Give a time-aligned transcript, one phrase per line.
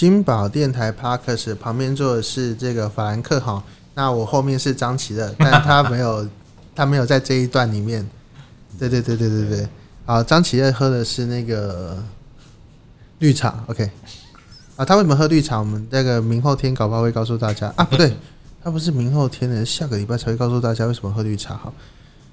[0.00, 3.62] 金宝电台 Podcast 旁边坐的是这个法兰克哈，
[3.92, 6.26] 那我后面是张琪的，但他没有，
[6.74, 8.08] 他没有在这一段里面。
[8.80, 9.68] 对对对对对对，
[10.06, 12.02] 好，张琪乐喝的是那个
[13.18, 13.90] 绿茶，OK。
[14.76, 15.58] 啊，他为什么喝绿茶？
[15.58, 18.16] 我们那个明后天搞不好会告诉大家啊，不对，
[18.64, 21.54] 他不是明后天的，下个礼拜才会告诉大家为什么喝绿茶。
[21.58, 21.74] 好，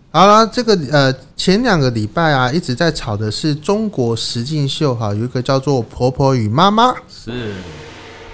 [0.09, 7.53] 好了，这个呃，前两个礼拜啊，一直在吵的是中国实境秀，哈，有一个叫做《婆婆与妈妈》是，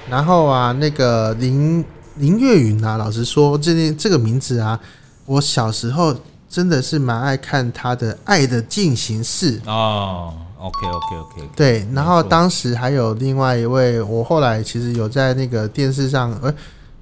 [0.09, 1.83] 然后啊，那个林
[2.15, 4.79] 林月云啊，老实说，这件这个名字啊，
[5.25, 6.15] 我小时候
[6.47, 10.31] 真的是蛮爱看他的《爱的进行式》哦。
[10.59, 16.53] OK OK OK，对，然后当时还有另外一位，我后来其实有在那个电视上，呃，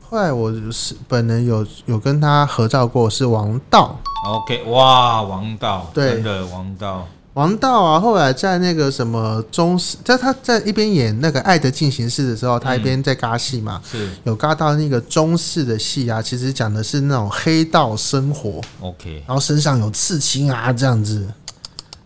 [0.09, 3.99] 后来我是本人有有跟他合照过，是王道。
[4.23, 7.99] OK，哇，王道，对真的王道，王道啊！
[7.99, 18.61] 后来在那个什么中视，在他在一边演那个《爱的进行式》的时候，他一边在尬戏嘛，是有尬到那个中式的戏啊，其实讲的是那种黑道生活。
[18.81, 21.27] OK，然后身上有刺青啊，这样子。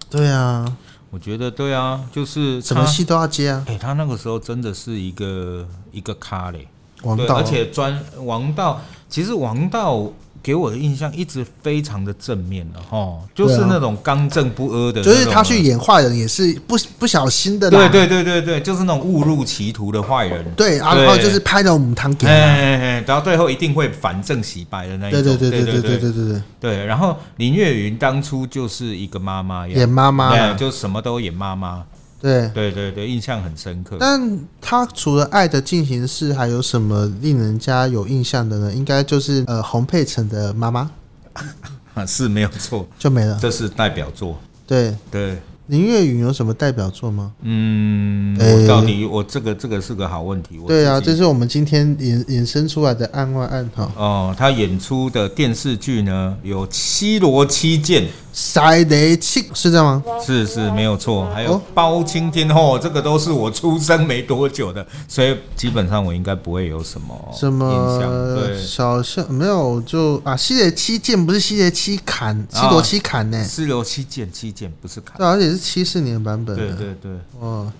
[0.09, 0.78] 对啊。
[1.09, 3.61] 我觉得对啊，就是什么戏都要接啊。
[3.67, 6.66] 哎、欸，他那个时候真的是一个一个咖嘞，
[7.04, 8.80] 王道，而且专王道。
[9.09, 10.09] 其实王道。
[10.46, 26.86] 给我的印象一直非常的正面的哈，就是那种刚正不阿的，就是他去演坏人也是不不小心的，对对对对对，就是那种误入歧途的坏人，对，然后就是拍到母汤给，哎，然后最后一定会反正洗白的那一种，对对对对对对对对对。
[26.86, 31.84] 然后林月云当初就是一个妈妈演妈妈，就什么都演妈妈。
[32.26, 33.98] 对对对对，印象很深刻。
[34.00, 38.73] 但他除了《爱的进行式》，还有什么令人家有印象的呢？
[38.73, 40.90] 应该就是呃，洪佩岑的妈妈，
[42.08, 43.38] 是没有错，就没了。
[43.40, 44.38] 这是代表作。
[44.66, 45.38] 对对。
[45.67, 47.32] 林月云有什么代表作吗？
[47.42, 50.60] 嗯，我到底我这个这个是个好问题。
[50.67, 53.92] 对啊，这是我们今天引衍生出来的案外案哈。
[53.95, 58.04] 哦，他演出的电视剧呢，有《七罗七剑》。
[58.38, 60.04] 塞雷七是这样吗？
[60.22, 68.62] 是是没有错，还有包青天哦，这个都是我出生没多久的，所以基本上我应该不会有什么什么对。
[68.62, 73.42] 小象没有就啊，西雷七剑不是西雷七砍，西罗七砍呢？
[73.46, 76.76] 西罗七剑七剑不是砍，对，而且是七四年版本的。
[76.76, 77.72] 对对对，哦，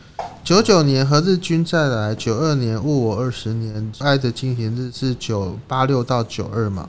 [0.42, 6.88] 九九年何日君再来，九二年误我二十年，爱的进行日是九八六到九二嘛。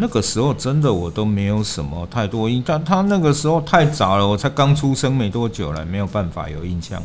[0.00, 7.02] 那个时候真的我都没有什么太多印象，他那个时候太早了，我才刚出生没多久了，没有办法有印象。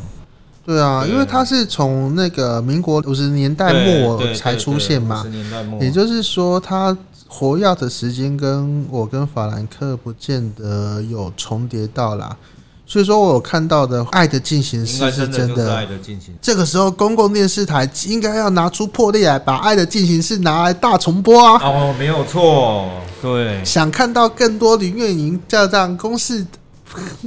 [0.64, 6.96] 对啊，对因为他是从那个民国五十年代末才出现嘛，五十年代末，也就是说他
[7.28, 12.36] 活跃的时间跟我跟法兰克不见得有重叠到啦。
[12.86, 15.74] 所以说，我有看到的《爱的进行式》是真的。
[15.74, 16.34] 爱的进行。
[16.40, 21.58] 这个时候，公共电视台应该要拿出魄力来，把《爱的进行式》拿来大重播啊！
[21.64, 22.88] 哦，没有错，
[23.22, 23.64] 对。
[23.64, 26.46] 想看到更多林月云这样公视，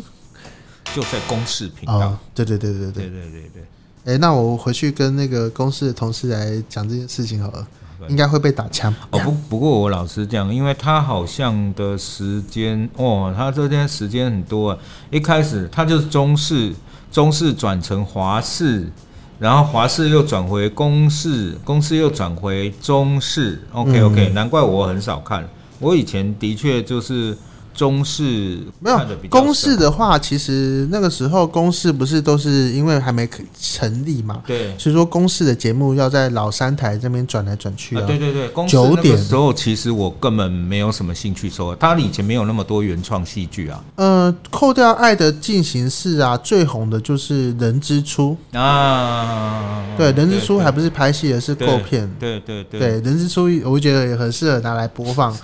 [0.93, 2.15] 就在公视频道。
[2.35, 4.13] 对对对对对对对对对。
[4.13, 7.67] 哎，那我回去跟那个公司的同事来讲这件事情好了。
[8.07, 9.19] 应该会被打枪哦。
[9.19, 14.77] 不不过我老实讲，因为他好像的时间哦，他这边时间很多啊。
[15.09, 16.73] 一开始他就是中式，
[17.11, 18.91] 中式转成华式，
[19.39, 23.61] 然后华式又转回公式，公式又转回中式。
[23.71, 25.47] OK OK，难怪我很少看。
[25.79, 27.37] 我以前的确就是。
[27.77, 28.99] 中式没有，
[29.29, 33.29] 公式的话，其实那个时候公式不是都是因为还没
[33.61, 34.41] 成立嘛？
[34.47, 38.01] 对，所以说公式的节目要在老三台这边转来转去啊。
[38.07, 43.83] 对对对，九点的时候其实我根本没有什么兴趣说，他以前没有那么多原创戏剧啊。
[43.95, 49.85] 呃，扣掉《爱的进行式》啊，最红的就是《人之初》啊。
[49.95, 52.11] 对，《人之初》还不是拍戏，而是构片。
[52.19, 55.37] 对对对，对，《人之初》我觉得也很适合拿来播放。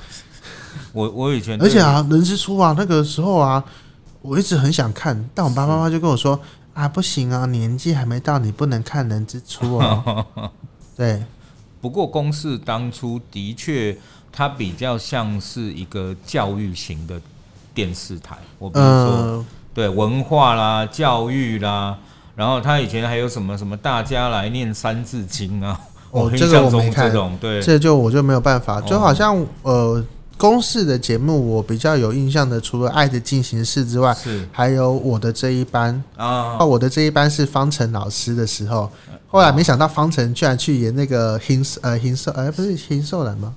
[0.93, 3.63] 我我以前，而且啊，人之初啊，那个时候啊，
[4.21, 6.39] 我一直很想看，但我爸爸妈妈就跟我说
[6.75, 10.25] 啊，不行啊，年纪还没到，你不能看人之初啊。
[10.95, 11.23] 对，
[11.81, 13.97] 不过公视当初的确，
[14.31, 17.19] 它比较像是一个教育型的
[17.73, 18.37] 电视台。
[18.59, 21.97] 我比如说，呃、对文化啦、教育啦，
[22.35, 25.79] 然后他以前还有什么什么，大家来念三字经啊。
[26.11, 30.05] 哦，这个我没看，对，这就我就没有办法，就好像呃。
[30.43, 36.61] 公式的节目，我比较有印象的，除了《爱的进行式》之外，是还有我的这一班啊。
[36.65, 38.91] 我的这一班是方程老师的时候，
[39.29, 43.55] 后来没想到方程居然去演那个邢呃邢寿，哎，不是邢寿兰吗？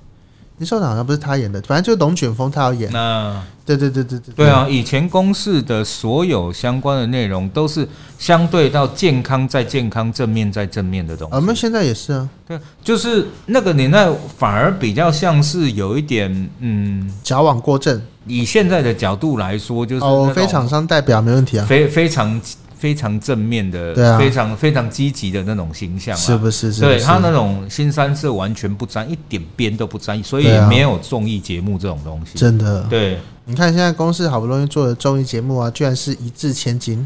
[0.57, 2.91] 林社长好像不是他演的，反正就是龙卷风他要演。
[2.91, 4.33] 那对对对对对。
[4.33, 7.87] 对啊，以前公视的所有相关的内容都是
[8.17, 11.35] 相对到健康再健康、正面再正面的东西。
[11.35, 12.27] 我们现在也是啊。
[12.47, 18.01] 对，就是那个年代反而比较像是有一点嗯，矫枉过正。
[18.25, 22.41] 以现在的角度来说，就是哦，非厂商代表没问题啊，非非常。
[22.77, 26.71] 非常正面的，对啊，非常非常积极的那种形象，是不是？
[26.71, 32.37] 是对他那种新三色完全不沾一点边都不沾，所以没有综艺节目这种东西。
[32.37, 37.05] 真的，对，你看现在公司好不容易做的综艺节目啊，居然是一字千金，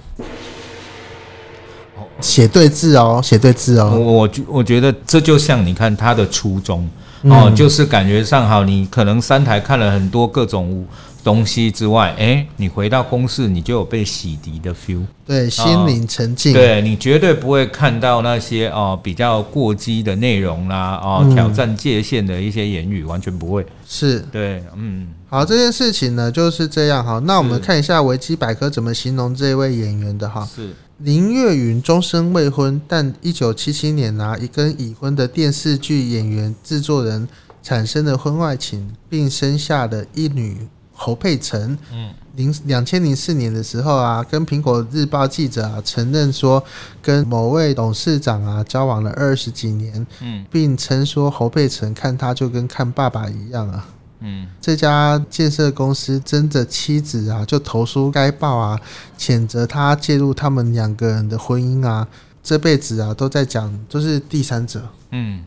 [2.20, 3.92] 写对字哦，写对字哦。
[3.98, 6.90] 我我我觉得这就像你看他的初衷
[7.24, 10.86] 哦，就是感觉上好，你可能三台看了很多各种。
[11.24, 23.66] 东西之外，哎、欸，你回到公视，你就有被洗涤的 feel，对，心灵沉静，对，你绝对不会看到那些哦比较过激的内容啦，哦、嗯、挑战界限的一些言语，完全不会。
[23.88, 27.20] 是，对，嗯，好，这件事情呢就是这样哈。
[27.26, 30.48] 那我们看一下维基百科怎么形容这位演员的哈。
[30.56, 37.28] 是林月云终身未婚，但一九七七年啊，一跟已婚的电视剧演员制作人
[37.64, 40.68] 产生了婚外情，并生下了一女。
[41.04, 46.64] 侯佩岑，嗯，零两千零四年的时候啊，跟苹果日报记者啊承认说，
[47.02, 53.88] 跟某位董事长啊交往了二十几年，嗯，并称说侯佩岑看他就跟看爸爸一样啊，
[54.20, 58.80] 嗯，这家建设公司真的妻子啊就投书该报啊，
[59.18, 62.08] 谴责他介入他们两个人的婚姻啊，
[62.44, 65.44] 这辈子啊都在讲都是第三者，嗯。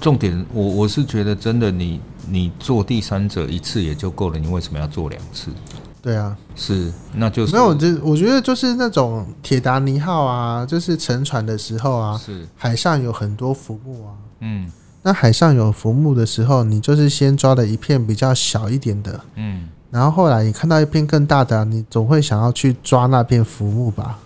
[0.00, 5.50] 重点，我我是觉得真的你，你你做第三者一次也就够了，你为什么要做两次？
[6.02, 14.70] 对啊，是，那就是没有，这我觉得就是那种铁达尼号啊，就是沉船的时候啊，是海上有很多浮木啊，嗯，
[15.02, 24.20] 那海上有浮木的时候，你就是先抓了一片比较小一点的，嗯，然后后来你看到一片更大的，你总会想要去抓那片浮木吧？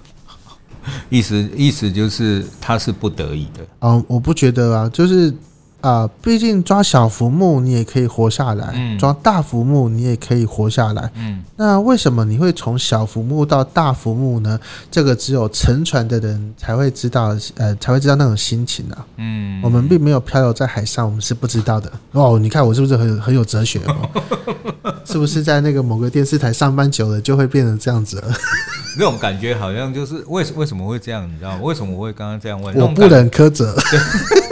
[1.09, 5.33] 意思意思就是他是不得已的，嗯，我不觉得啊，就是。
[5.81, 11.11] 啊，毕竟抓小浮木你也可以活下来，嗯、抓大浮木你也可以活下来。
[11.15, 14.59] 嗯，那为什么你会从小浮木到大浮木呢？
[14.91, 19.07] 这个只有沉船的人才会知道，呃，才会知道那种心情啊。
[19.17, 21.91] 嗯，我们并没有漂流在海上，我们是不知道的。
[22.13, 23.81] 哦，你看我是不是很很有哲学？
[23.87, 24.11] 哦？
[25.05, 28.33] 是不是在那个某个电视台上班久了就会变成这样子了？
[28.99, 31.29] 那种感觉好像就是为为什么会这样？
[31.29, 31.59] 你知道吗？
[31.63, 32.77] 为什么我会刚刚这样问？
[32.77, 33.77] 我不能苛责。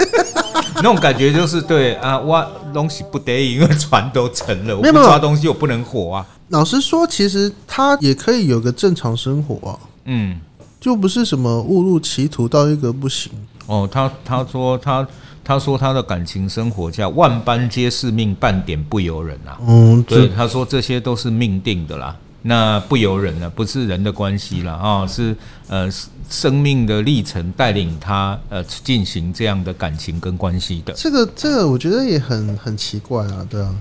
[0.80, 6.26] 那种感觉就是对啊， 挖东西不得已，因为船都沉了，我不抓东西我不能活啊。
[6.48, 10.40] 老实说，其实他也可以有个正常生活啊，嗯，
[10.80, 13.30] 就不是什么误入歧途到一个不行。
[13.66, 15.06] 哦，他他说他
[15.44, 19.58] 他说他的感情生活叫万般皆是命，半点不由人啊。
[19.66, 22.16] 嗯，对，他说这些都是命定的啦。
[22.48, 25.36] 那不由人了，不是人的关系了啊，是
[25.68, 25.86] 呃
[26.30, 30.94] 生命的历程带领他呃进行这样的感情跟关系的。
[30.94, 33.74] 这个这个我觉得也很很奇怪啊，对啊。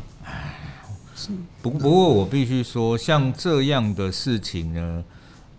[1.61, 5.03] 不不过我必须说，像这样的事情呢，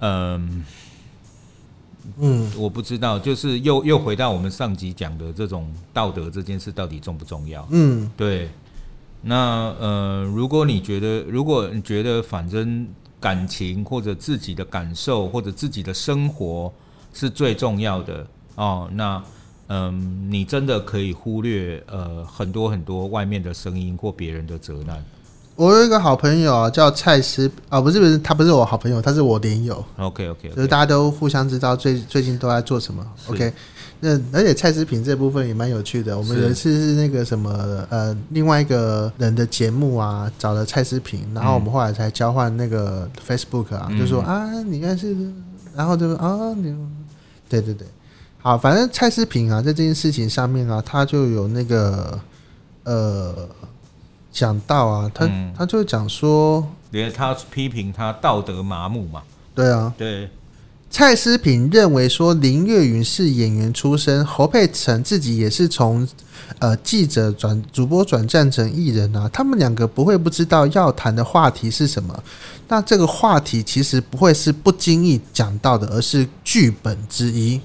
[0.00, 0.64] 嗯
[2.18, 7.66] 嗯，我不知道，就是又又回到我们上集讲的这种道德这件事到底重不重要？
[7.70, 8.50] 嗯，对。
[9.22, 12.86] 那呃，如果你觉得，如果你觉得反正
[13.20, 16.72] 感情或者自己的感受或者自己的生活
[17.12, 19.22] 是最重要的哦，那
[19.70, 25.04] 嗯、你真的可以忽略呃很多很多外面的声音或别人的责难。
[25.58, 29.84] 我有一个好朋友啊，叫蔡思啊，不是不是，他不是我好朋友，他是我连友。
[29.96, 33.04] OK OK，就是大家都互相知道最最近都在做什么。
[33.26, 33.52] OK。
[33.98, 36.16] 那而且蔡思平这部分也蛮有趣的。
[36.16, 45.16] 我们有一次是那个什么呃，另外一个人的节目啊，找了蔡思平，然后我们后来才交换那个 Facebook 啊，嗯、就说啊，你应该是，
[45.74, 46.72] 然后就说啊，你，
[47.48, 47.84] 对对对，
[48.40, 52.16] 好，反正蔡思平啊，在这件事情上面啊，他就有那个
[52.84, 53.34] 呃
[54.38, 60.30] 讲到啊，他、嗯、他就讲说，连他批评他道德麻木嘛，对啊，对。
[60.90, 66.08] 蔡思品认为说林月云是演员出身，侯佩岑自己也是从
[66.60, 72.22] 呃记者转主播转战成艺人啊，他们两个不会不知道要谈的话题是什么。
[72.68, 77.60] 那这个话题其实不会是不经意讲到的，而是剧本之一。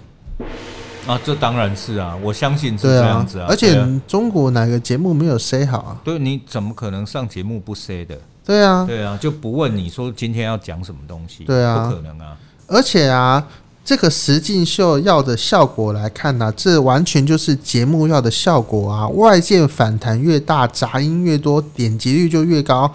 [1.05, 3.47] 啊，这当然是啊，我相信是这样子啊。
[3.49, 5.97] 而且中国哪个节目没有 say 好啊？
[6.03, 8.17] 对，你怎么可能上节目不 say 的？
[8.45, 11.43] 对啊，对啊，就不问你说今天要讲什么东西？
[11.43, 12.37] 对啊，不可能啊。
[12.67, 13.45] 而且啊，
[13.83, 19.07] 这个实境秀要的效果来看呢、啊，这完全就是节目要的效果啊！
[19.09, 22.89] 外界反弹越大，杂音越多，点击率就越高。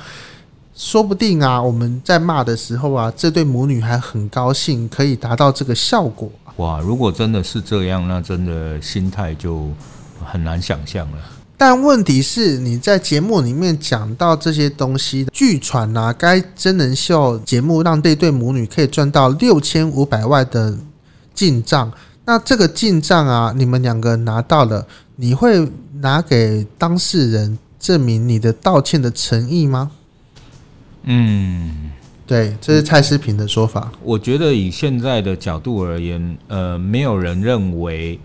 [0.74, 6.30] 说不定啊，我们在骂的时候啊，这对母女还很高兴，可以达到这个效果。
[6.58, 9.68] 哇，如果真的是这样，那真的心态就
[10.24, 11.18] 很难想象了。
[11.56, 20.76] 但问题是，你在节目里面讲到这些东西，据传啊，该真人秀节目让这对母女可以赚到六千五百万的
[21.34, 21.92] 进账。
[22.24, 24.86] 那这个进账啊，你们两个拿到了，
[25.16, 25.68] 你会
[26.00, 29.90] 拿给当事人证明你的道歉的诚意吗？
[31.04, 31.90] 嗯，
[32.28, 33.90] 对，这是蔡思平的说法。
[34.04, 38.20] 我觉得以现在的角度而言，呃，没有人认为。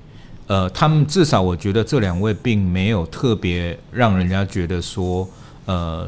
[0.45, 5.27] 呃，他们至少我觉得这两位并没有特别让人家觉得说，
[5.65, 6.05] 呃，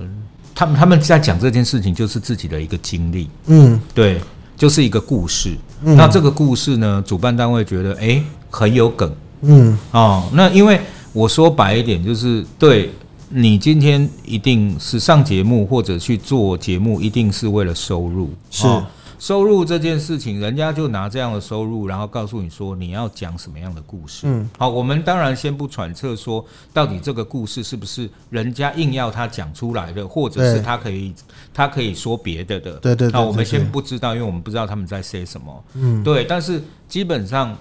[0.54, 4.20] 他们他们在讲这件事情就是自己的一个经历，嗯，对，
[4.58, 5.56] 就是一个故事。
[5.86, 9.10] 嗯、那这个故事呢，主办单位觉得哎很有梗，
[9.42, 10.82] 嗯，哦，那因为
[11.14, 12.92] 我说白一点，就是对
[13.38, 18.66] 你今天一定是上节目或者去做节目，一定是为了收入，是。
[18.66, 18.86] 哦
[19.18, 24.28] 收入这件事情，人家就拿这样的收入，然后告诉你说你要讲什么样的故事。
[24.28, 31.14] 嗯，好，我们当然先不揣测说到底这个故事是不是人家硬要他讲出来的，或者是他可以
[31.54, 32.74] 他可以说别的的。
[32.74, 33.12] 对对对。
[33.14, 35.64] 那我们先不知道，因为我们不知道他们在 say 什么。
[35.76, 36.26] 嗯，对。
[36.26, 37.58] 但是基本上，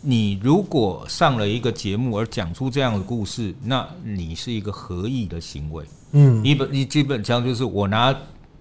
[0.00, 5.84] 你如果上了一个节目而讲出这样的故事，那你是一个合意的行为。
[6.12, 8.14] 嗯，一本你基本上就是我拿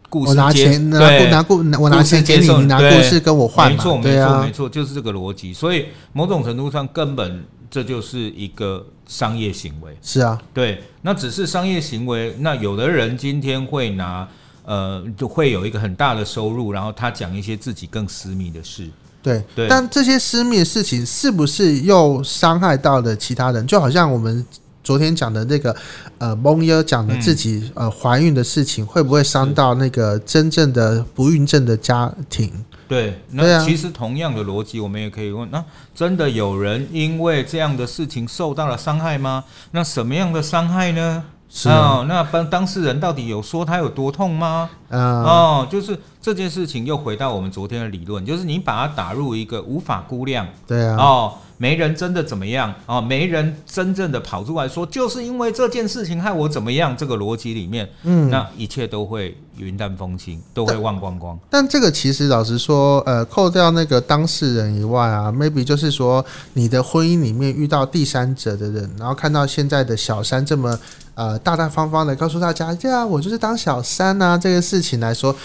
[0.10, 0.30] 故事。
[0.30, 3.78] 我拿钱拿拿故我拿钱给你，你拿故事跟我换嘛？
[3.78, 5.54] 没错，没错，没错，就是这个逻辑。
[5.54, 9.96] 所以某种程度上，根本这就是一个商业行为。
[10.02, 12.36] 是啊，对，那只是商业行为。
[12.40, 14.28] 那有的人今天会拿
[14.66, 18.90] 呃，就会有一个很大的收入，然后他讲一些自己更私密的事。
[19.28, 19.68] 对，对。
[19.68, 23.66] 但这些私密的事情是不是又伤害到了其他人？
[23.68, 24.46] 就好像我们。
[24.84, 25.76] 昨天讲的那个，
[26.18, 32.50] 呃，蒙优讲的自己呃怀孕的事情，会不会伤到那个真正的不孕症的家庭？
[32.88, 35.62] 对，那其实同样的逻辑，我们也可以问：那
[35.94, 39.44] 真的有人因为这样的事情受到了伤害吗？
[39.72, 41.22] 那什么样的伤害呢？
[41.50, 44.70] 是啊，哦，那当当事人到底有说他有多痛吗？
[44.90, 51.34] 嗯，哦，就是这件事情又回到我们昨天的理论，就是你把它打入一个无法估量，对啊，哦。
[51.58, 53.02] 没人真的怎么样啊？
[53.02, 56.96] 没人真正的跑出来说，就是因为这件事情害我怎么样？
[56.96, 61.38] 这个逻辑里面，嗯，那一切都会云淡风轻，都会忘光光。
[61.50, 66.24] 但，但这个其实老实说，呃，扣掉那个当事人以外啊，maybe 就是说
[66.54, 70.78] 你的婚姻里面遇到第三者的人，然后看到现在的小三这么
[71.16, 75.36] 呃大大方方的告诉大家，对啊，我就是当小三啊，这个事情来说，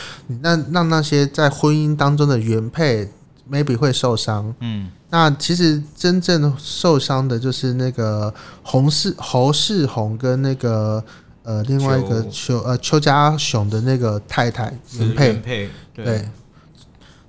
[0.42, 3.10] 那让那些在婚姻当中的原配
[3.50, 4.90] maybe 会受伤，嗯。
[5.10, 8.32] 那其实真正受伤的就是那个
[8.62, 11.04] 洪世侯世宏跟那个
[11.42, 12.58] 呃另外一个邱。
[12.60, 16.28] 呃邱家雄的那个太太原配，原配对，对，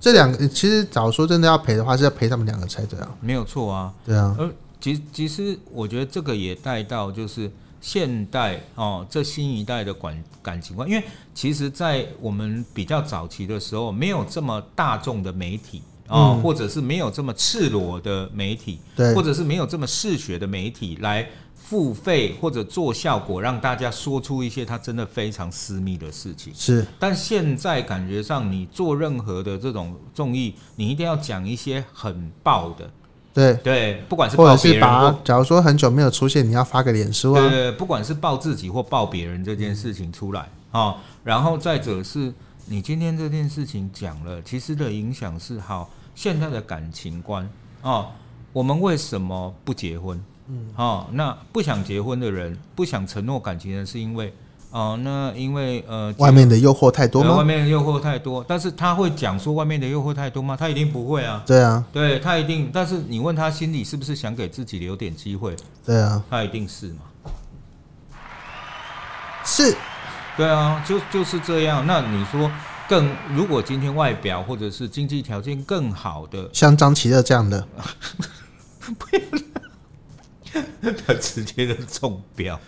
[0.00, 4.34] 这两个其实早说真的要赔的话是要赔他们两个才对啊，没有错啊，对啊。
[4.38, 7.50] 而其其实我觉得这个也带到就是
[7.82, 11.04] 现代哦这新一代的感感情观，因为
[11.34, 15.82] 其实，在我们比较早期的时候，没有这么大众的媒体。
[16.08, 26.52] 哦，或者是没有这么赤裸的媒体，对，或者是没有这么嗜血的媒体来付费或者做效果，让大家说出一些他真的非常私密的事情。
[26.54, 32.90] 是，但现在感觉上，你做任何的这种综艺，你一定要讲一些很爆的，
[33.32, 33.54] 对。
[33.64, 42.32] 对，不管是或者是把，假如说很久没有出现，你要发个脸书啊，不管是爆自己或爆别人这件事情出来啊，然后再者是。
[42.66, 47.48] 你今天这件事情讲了，其实的影响是好现在的感情观
[47.82, 48.08] 哦。
[48.52, 50.18] 我们为什么不结婚？
[50.48, 54.32] 嗯，哦，那不想结婚的人，不想承诺感情的人，是因为
[54.70, 57.36] 哦，那因为呃，外面的诱惑太多吗？
[57.36, 60.56] 外面的诱惑太多，但是他会讲说外面的诱惑太多吗？
[60.56, 61.42] 他一定不会啊。
[61.46, 65.54] 对啊，对他一定，但是你问他心里是不是想给自己留点机会？
[65.84, 67.00] 对啊，他一定是嘛。
[69.44, 69.76] 是。
[70.36, 71.86] 对啊，就就是这样。
[71.86, 72.50] 那你说
[72.88, 77.66] 更，如果今天外表或者是经济条件更好的，像张启乐这样的，
[78.98, 82.58] 不要，他直接的中标。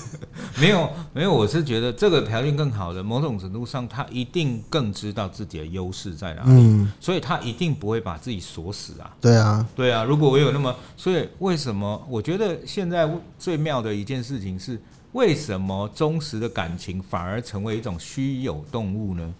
[0.60, 9.10] 没有没有，我是觉得这个条件更好的，某种程度上他一定更知道自己的优势在哪里，嗯，所以他一定不会把自己锁死啊。
[9.20, 10.04] 对啊，对啊。
[10.04, 14.78] 如果我有那么，所以为什么我觉得现在最妙的一件事情是？
[15.16, 19.34] 为什么忠实的感情反而成为一种虚有动物呢？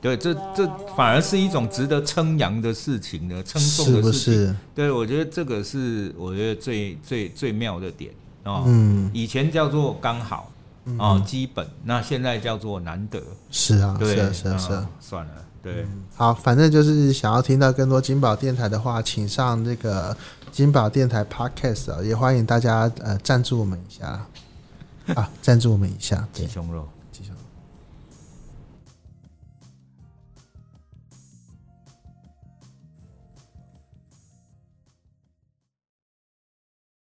[0.00, 0.66] 对，这这
[0.96, 4.34] 反而是一种值得称扬的事情呢，称颂的事情。
[4.34, 4.56] 是不是？
[4.74, 8.12] 对，我觉得这个是我觉得最最最妙的点
[8.44, 8.64] 哦。
[8.66, 10.50] 嗯，以前叫做刚好
[10.98, 13.20] 哦，基本，那现在叫做难得。
[13.50, 14.90] 是啊，对，是啊，是啊，是啊。
[15.00, 15.86] 算了，对。
[16.14, 20.16] 好，反正就是想要听到更多金宝电台的话，请上这个
[20.52, 24.26] 金宝电台 Podcast 啊，也欢迎大家呃赞助我们一下
[25.14, 26.26] 啊，赞助我们一下。
[26.32, 26.88] 鸡胸肉，鸡胸肉。